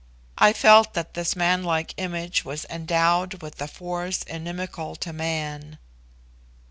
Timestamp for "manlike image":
1.35-2.43